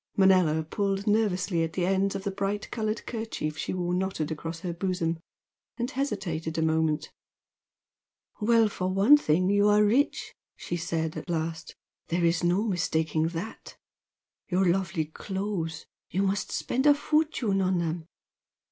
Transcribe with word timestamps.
Manella 0.17 0.63
pulled 0.63 1.05
nervously 1.05 1.61
at 1.61 1.73
the 1.73 1.85
ends 1.85 2.15
of 2.15 2.23
the 2.23 2.31
bright 2.31 2.71
coloured 2.71 3.05
kerchief 3.05 3.55
she 3.55 3.71
wore 3.71 3.93
knotted 3.93 4.31
across 4.31 4.61
her 4.61 4.73
bosom, 4.73 5.19
and 5.77 5.91
hesitated 5.91 6.57
a 6.57 6.63
moment. 6.63 7.11
"Well, 8.39 8.67
for 8.67 8.87
one 8.87 9.15
thing 9.15 9.51
you 9.51 9.67
are 9.67 9.83
rich" 9.85 10.33
she 10.55 10.75
said, 10.75 11.17
at 11.17 11.29
last 11.29 11.75
"There 12.07 12.25
is 12.25 12.43
no 12.43 12.63
mistaking 12.63 13.27
that. 13.27 13.77
Your 14.49 14.65
lovely 14.65 15.05
clothes 15.05 15.85
you 16.09 16.23
must 16.23 16.51
spend 16.51 16.87
a 16.87 16.95
fortune 16.95 17.61
on 17.61 17.77
them! 17.77 18.07